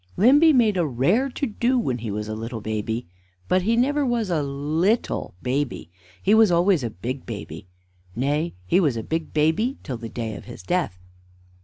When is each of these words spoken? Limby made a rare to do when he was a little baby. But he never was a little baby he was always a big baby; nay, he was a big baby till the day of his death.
Limby 0.17 0.51
made 0.51 0.77
a 0.77 0.87
rare 0.87 1.29
to 1.29 1.45
do 1.45 1.77
when 1.77 1.99
he 1.99 2.09
was 2.09 2.27
a 2.27 2.33
little 2.33 2.59
baby. 2.59 3.05
But 3.47 3.61
he 3.61 3.75
never 3.77 4.03
was 4.03 4.31
a 4.31 4.41
little 4.41 5.35
baby 5.43 5.91
he 6.23 6.33
was 6.33 6.51
always 6.51 6.83
a 6.83 6.89
big 6.89 7.27
baby; 7.27 7.67
nay, 8.15 8.55
he 8.65 8.79
was 8.79 8.97
a 8.97 9.03
big 9.03 9.31
baby 9.31 9.77
till 9.83 9.97
the 9.97 10.09
day 10.09 10.33
of 10.33 10.45
his 10.45 10.63
death. 10.63 10.97